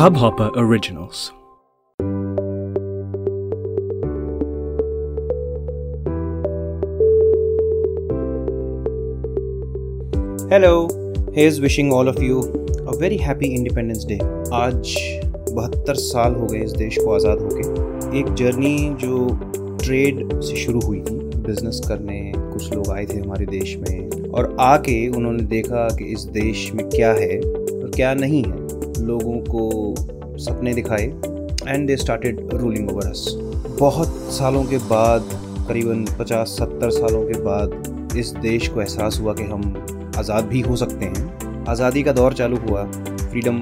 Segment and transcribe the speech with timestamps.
[0.00, 1.18] Hubhopper Originals.
[10.52, 10.88] Hello
[11.36, 14.18] here's wishing all of you a very happy Independence Day
[14.52, 14.96] आज
[15.52, 19.28] बहत्तर साल हो गए इस देश को आज़ाद होके। एक जर्नी जो
[19.84, 24.56] ट्रेड से शुरू हुई। थी बिज़नेस करने, कुछ लोग आए थे हमारे देश में। और
[24.60, 28.59] आके उन्होंने देखा कि इस देश में क्या है और क्या नहीं है।
[29.02, 29.94] लोगों को
[30.38, 31.04] सपने दिखाए
[31.68, 33.26] and they started ruling over us
[33.80, 35.28] बहुत सालों के बाद
[35.68, 39.62] करीबन 50-70 सालों के बाद इस देश को एहसास हुआ कि हम
[40.18, 42.84] आज़ाद भी हो सकते हैं। आज़ादी का दौर चालू हुआ।
[43.30, 43.58] Freedom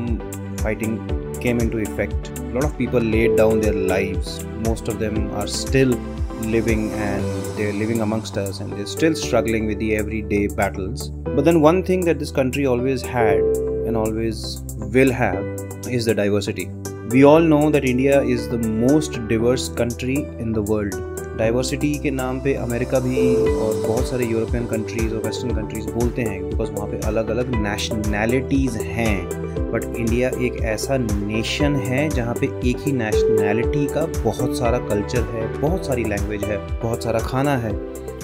[0.63, 0.99] fighting
[1.43, 5.47] came in to effect lot of people laid down their lives most of them are
[5.57, 5.97] still
[6.43, 11.11] living and they're living amongst us and they're still struggling with the everyday battles.
[11.25, 13.43] But then, one thing that this country always had
[13.89, 14.63] and always
[14.95, 15.43] will have
[15.91, 16.67] is the diversity.
[17.11, 20.95] We all know that India is the most diverse country in the world.
[21.39, 26.23] Diversity के नाम पे America भी और बहुत सारे European countries और western countries बोलते
[26.23, 32.35] हैं बिकॉज़ वहाँ पे अलग अलग नेशनैलिटीज़ हैं बट इंडिया एक ऐसा नेशन है जहाँ
[32.35, 37.21] पे एक ही नेशनैलिटी का बहुत सारा कल्चर है, बहुत सारी लैंग्वेज है, बहुत सारा
[37.21, 37.73] खाना है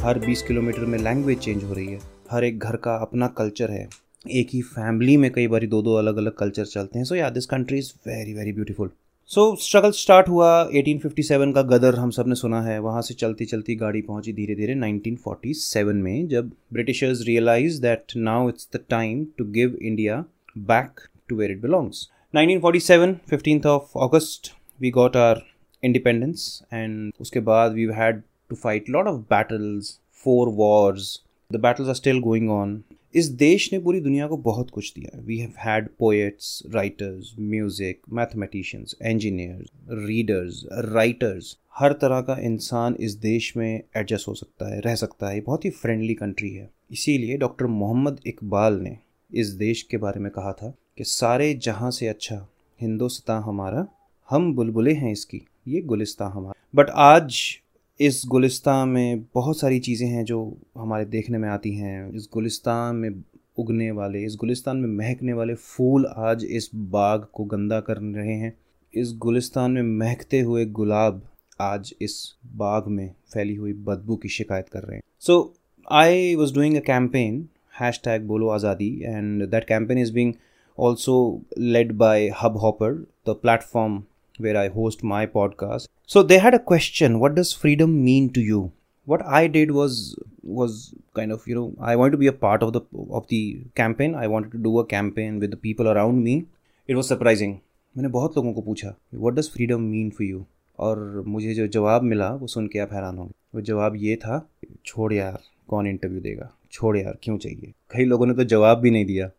[0.03, 3.71] हर 20 किलोमीटर में लैंग्वेज चेंज हो रही है हर एक घर का अपना कल्चर
[3.71, 3.89] है
[4.25, 7.31] एक ही फैमिली में कई बार दो दो अलग अलग कल्चर चलते हैं। So yeah
[7.31, 8.91] this country is very very beautiful
[9.31, 13.75] so struggle start हुआ। 1857 का गदर हम सबने सुना है। वहाँ से चलती चलती
[13.75, 19.45] गाड़ी पहुँची धीरे धीरे 1947 में, जब Britishers realise that now it's the time to
[19.53, 20.25] give India
[20.59, 25.43] back to where it belongs 1947 15th of August we got our
[25.83, 31.89] independence and उसके बाद we had to fight lot of battles four wars the battles
[31.89, 32.83] are still going on
[33.15, 38.01] इस देश ने पूरी दुनिया को बहुत कुछ दिया we have had poets writers music
[38.13, 44.81] mathematicians engineers readers writers हर तरह का इंसान इस देश में एडजस्ट हो सकता है,
[44.81, 48.97] रह सकता है। बहुत ही फ्रेंडली कंट्री है। इसीलिए डॉक्टर मोहम्मद इकबाल ने
[49.33, 52.47] इस देश के बारे में कहा था कि सारे जहाँ से अच्छा
[52.81, 53.87] हिंदुस्तान हमारा,
[54.31, 57.61] हम बुलबुलें हैं इसकी, ये गुलिस्तान हमारा। बट आज
[58.01, 60.39] इस गुलिस्तान में बहुत सारी चीज़ें हैं जो
[60.79, 63.23] हमारे देखने में आती हैं। इस गुलिस्तान में
[63.59, 68.35] उगने वाले, इस गुलिस्तान में महकने वाले फूल आज इस बाग को गंदा कर रहे
[68.35, 68.53] हैं।
[68.95, 71.23] इस गुलिस्तान में महकते हुए गुलाब
[71.61, 72.17] आज इस
[72.57, 75.55] बाग में फैली हुई बदबू की शिकायत कर रहे हैं। So
[75.89, 77.47] I was doing a campaign
[78.05, 80.33] hashtag बोलो आज़ादी and that campaign is being
[80.79, 81.17] also
[81.59, 82.93] led by Hubhopper
[83.29, 84.03] the platform
[84.39, 85.89] where I host my podcast.
[86.07, 88.73] So they had a question, what does freedom mean to you?
[89.07, 92.63] What I did was was kind of, you know, I wanted to be a part
[92.63, 92.81] of the
[93.11, 94.15] of the campaign.
[94.15, 96.47] I wanted to do a campaign with the people around me.
[96.89, 97.61] It was surprising.
[97.97, 100.45] मैंने बहुत लोगों को पूछा what does freedom mean for you
[100.79, 104.39] और मुझे जो जवाब मिला वो सुन के आप हैरान होंगे वो जवाब ये था
[104.87, 108.91] छोड़ यार कौन इंटरव्यू देगा छोड़ यार क्यों चाहिए कई लोगों ने तो जवाब भी
[108.91, 109.31] नहीं दिया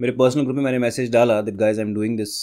[0.00, 2.34] मेरे पर्सनल ग्रुप में मैंने मैसेज डाला that guys I am doing this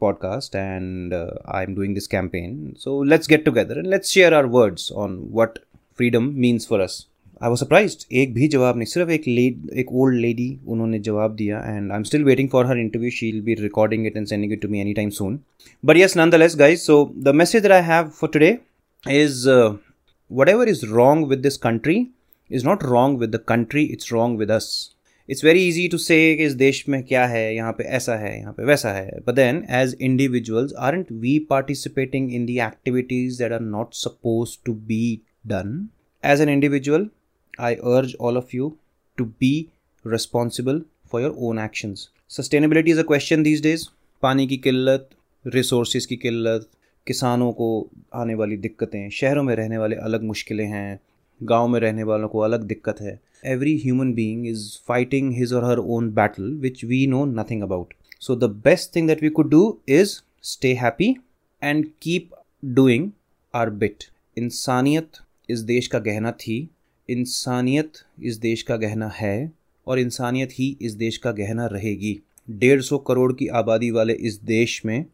[0.00, 2.74] podcast and uh, I'm doing this campaign.
[2.78, 5.60] So let's get together and let's share our words on what
[5.98, 7.06] freedom means for us.
[7.42, 11.34] I was surprise एक भी जवाब नहीं सिर्फ़ एक lead एक old lady उन्होंने जवाब
[11.36, 14.26] दिया and I am still waiting for her interview she will be recording it and
[14.26, 15.38] sending it to me any time soon
[15.84, 18.50] but yes nonetheless guys so the message that I have for today
[19.04, 19.48] is
[20.48, 21.96] whatever is wrong with this country
[22.50, 24.68] is not wrong with the country it's wrong with us
[25.30, 28.52] it's very easy to say इस देश में क्या है, यहाँ पे ऐसा है, यहाँ
[28.52, 33.60] पे वैसा है। But then as individuals are we participating in the activities that are
[33.60, 35.88] not suppose to be done
[36.22, 37.08] as an individual
[37.60, 38.72] I urge all of you
[39.18, 39.54] to be
[40.04, 40.82] responsible
[41.12, 43.86] for your own actions sustainability is a question these days
[44.22, 45.08] पानी की किल्लत
[45.44, 46.68] resource की किल्लत,
[47.06, 47.66] किसानों को
[48.14, 51.00] आने वाली दिक्कतें, शहरों में रहने वाले अलग मुश्किलें हैं
[51.42, 55.64] गाँव में रहने वालों को अलग दिक्कत है। Every human being is fighting his और
[55.64, 59.50] her own battle which we know nothing about so the best thing that we could
[59.50, 61.14] do is stay happy
[61.62, 62.30] and keep
[62.64, 63.10] doing
[63.54, 64.04] our bit
[64.36, 65.20] इंसानियत
[65.50, 66.68] इस देश का गहना थी।
[67.08, 67.92] इंसानियत
[68.22, 69.52] इस देश का गहना है
[69.86, 74.40] और इंसानियत ही इस देश का गहना रहेगी। डेढ़ सौ करोड़ की आबादी वाले इस
[74.42, 75.04] देश में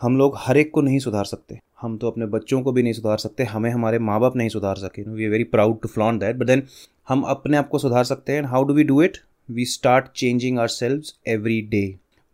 [0.00, 2.92] हम लोग हर एक को नहीं सुधार सकते। हम तो अपने बच्चों को भी नहीं
[2.92, 6.20] सुधार सकते, हमें हमारे माँ बाप नहीं सुधार सके। We are very proud to flaunt
[6.20, 6.62] that but then
[7.08, 9.18] हम अपने आप को सुधार सकते हैं। How do we do it
[9.48, 11.84] we start changing ourselves every day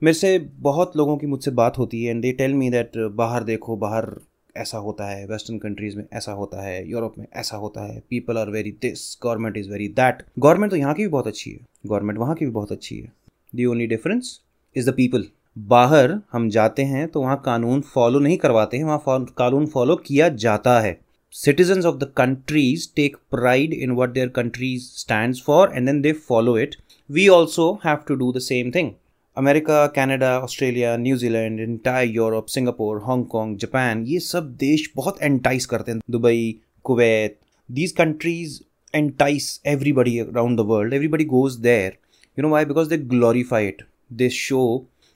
[0.03, 3.45] मेरे से बहुत लोगों की मुझसे बात होती है and they tell me that बाहर
[3.45, 4.11] देखो, बाहर
[4.57, 8.39] ऐसा होता है वेस्टर्न कंट्रीज़ में ऐसा होता है यूरोप में ऐसा होता है people
[8.39, 11.59] are very this government is very that government तो यहाँ की भी बहुत अच्छी है।
[11.87, 13.12] गवर्नमेंट वहाँ की भी बहुत अच्छी है।
[13.53, 14.39] The only difference
[14.77, 15.25] is the people
[15.69, 20.29] बाहर हम जाते हैं तो वहाँ कानून फॉलो नहीं करवाते हैं, वहाँ कानून फॉलो किया
[20.29, 20.99] जाता है।
[21.35, 26.12] Citizens of the countries take pride in what their countries stand for and then they
[26.29, 26.75] follow it
[27.11, 28.91] we also have to do the same thing
[29.37, 35.93] America Canada Australia New Zealand entire Europe Singapore Hong Kong Japan ये सब देश बहुत entice करते
[35.93, 36.55] हैं। Dubai
[36.85, 38.61] Kuwait these countries
[38.95, 41.97] entice everybody around the world everybody goes there
[42.39, 44.62] you know why because they glorified they show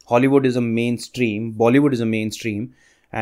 [0.06, 2.72] hollywood is a mainstream bollywood is a mainstream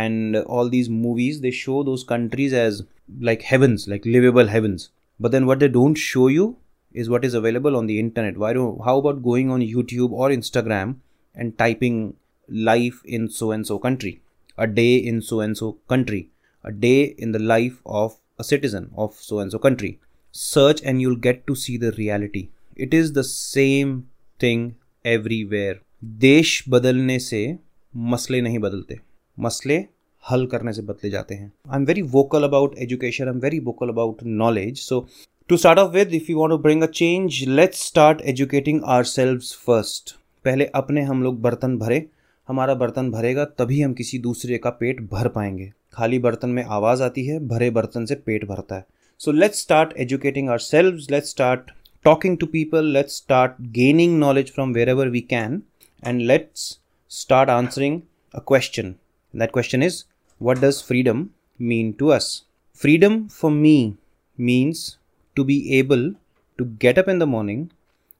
[0.00, 2.82] and all these movies they show those countries as
[3.20, 4.88] like heavens like livable heavens.
[5.20, 6.56] But then what they don't show you
[6.93, 8.38] is what is available on the internet.
[8.38, 8.82] Why don't?
[8.84, 10.96] how about going on youtube or instagram
[11.34, 12.17] and typing
[12.49, 14.23] life in so and so country?
[14.56, 16.31] A day in so and so country.
[16.64, 20.00] A day in the life of a citizen of so and so country.
[20.31, 22.49] Search and you'll get to see the reality.
[22.76, 24.08] It is the same
[24.38, 27.58] thing everywhere देश बदलने से
[27.96, 28.99] मसले नहीं बदलते।
[29.38, 29.84] मसले
[30.31, 33.58] हल करने से बदले जाते हैं। I am very vocal about education I am very
[33.58, 35.06] vocal about knowledge so
[35.49, 39.04] to start off with if you want to bring a change let's start educating our
[39.04, 40.14] first
[40.44, 42.06] पहले अपने हम लोग बर्तन भरे।
[42.49, 47.02] हमारा बर्तन भरेगा, तभी हम किसी दूसरे का पेट भर पाएँगे। खाली बर्तन में आवाज़
[47.02, 48.84] आती है, भरे बर्तन से पेट भरता है।
[49.19, 51.70] So let's start educating ourselves let's start
[52.04, 55.60] talking to people let's start gaining knowledge from wherever we can.
[56.02, 56.78] And let's
[57.08, 58.02] start answering
[58.34, 58.99] a question
[59.32, 60.04] that question is
[60.38, 62.44] what does freedom mean to us
[62.75, 63.96] freedom for me
[64.37, 64.99] means
[65.37, 66.14] to be able
[66.58, 67.70] to get up in the morning,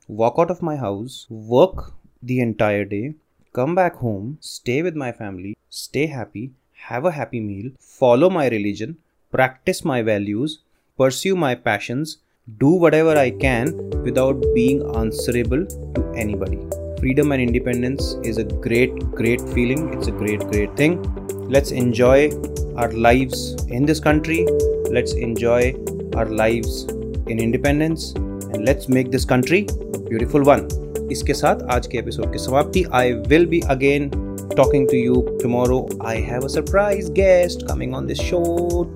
[0.09, 1.93] walk out of my house, work
[2.23, 3.15] the entire day,
[3.53, 6.53] come back home, stay with my family, stay happy,
[6.89, 8.97] have a happy meal, follow my religion,
[9.31, 10.61] practice my values,
[10.97, 12.19] pursue my passions,
[12.59, 18.94] do whatever I can without being answerable to anybody Freedom and independence is a great,
[19.12, 19.94] great feeling.
[19.94, 21.02] It's a great, great thing.
[21.48, 22.32] Let's enjoy
[22.76, 24.46] our lives in this country.
[24.90, 25.76] Let's enjoy
[26.16, 26.86] our lives
[27.32, 30.68] in independence and let's make this country beautiful one
[31.12, 34.10] इसके साथ आज के episode की समाप्ति I will be again
[34.58, 35.76] talking to you tomorrow.
[36.12, 38.40] I have a surprise guest coming on this show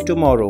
[0.08, 0.48] tomorrow.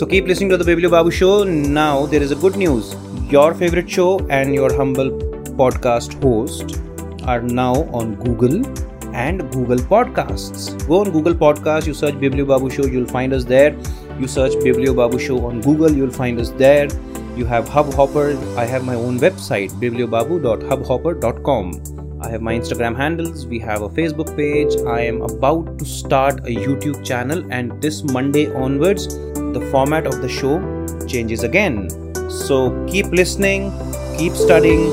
[0.00, 1.32] So keep listening to the Biblio Babu show.
[1.78, 2.92] Now there is a good news.
[3.32, 4.06] Your favorite show
[4.38, 5.10] and your humble
[5.51, 6.79] podcast host
[7.27, 8.65] are now on Google
[9.13, 10.87] and Google Podcasts.
[10.87, 13.75] Go on Google Podcasts, you search Biblio Babu show, you'll find us there.
[14.19, 16.87] You search Biblio Babu Show on Google, you'll find us there.
[17.35, 18.37] You have Hubhopper.
[18.57, 21.81] I have my own website, bibliobabu.hubhopper.com.
[22.21, 23.45] I have my Instagram handles.
[23.47, 24.75] We have a Facebook page.
[24.85, 30.21] I am about to start a YouTube channel, and this Monday onwards, the format of
[30.21, 30.61] the show
[31.07, 31.89] changes again.
[32.29, 33.71] So keep listening,
[34.17, 34.83] keep studying,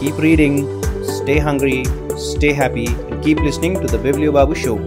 [0.00, 0.56] keep reading,
[1.04, 1.84] stay hungry,
[2.16, 4.78] stay happy, and keep listening to the Biblio Babu Show.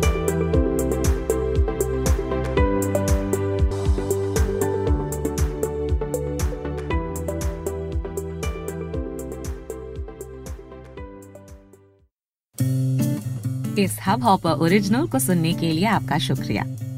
[13.79, 16.63] इस Hubhopper original को सुनने के लिए आपका शुक्रिया